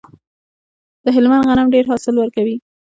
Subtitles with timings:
[1.05, 2.55] د هلمند غنم ډیر حاصل ورکوي.